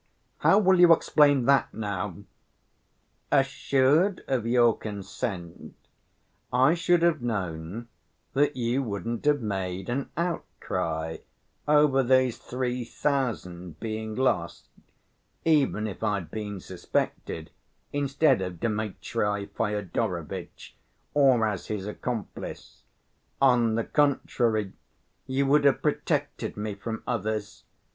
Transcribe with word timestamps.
How 0.39 0.57
will 0.57 0.79
you 0.79 0.93
explain 0.93 1.45
that 1.45 1.71
now?" 1.75 2.15
"Assured 3.31 4.23
of 4.27 4.47
your 4.47 4.75
consent, 4.75 5.75
I 6.51 6.73
should 6.73 7.03
have 7.03 7.21
known 7.21 7.87
that 8.33 8.55
you 8.57 8.81
wouldn't 8.81 9.25
have 9.25 9.41
made 9.43 9.89
an 9.89 10.09
outcry 10.17 11.17
over 11.67 12.01
those 12.01 12.37
three 12.39 12.83
thousand 12.83 13.79
being 13.79 14.15
lost, 14.15 14.69
even 15.45 15.85
if 15.85 16.01
I'd 16.03 16.31
been 16.31 16.59
suspected, 16.61 17.51
instead 17.93 18.41
of 18.41 18.59
Dmitri 18.59 19.45
Fyodorovitch, 19.53 20.75
or 21.13 21.45
as 21.45 21.67
his 21.67 21.85
accomplice; 21.85 22.81
on 23.39 23.75
the 23.75 23.83
contrary, 23.83 24.73
you 25.27 25.45
would 25.45 25.63
have 25.63 25.83
protected 25.83 26.57
me 26.57 26.73
from 26.73 27.03
others.... 27.05 27.65